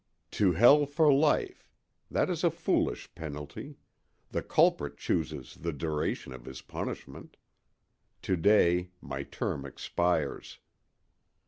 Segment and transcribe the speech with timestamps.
[0.31, 3.77] "To Hell for life"—that is a foolish penalty:
[4.31, 7.37] the culprit chooses the duration of his punishment.
[8.23, 10.57] To day my term expires.